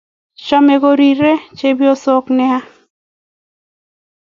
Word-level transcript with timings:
Cham 0.45 0.67
korire 0.81 1.31
chebyosok 1.57 2.25
neya. 2.37 2.59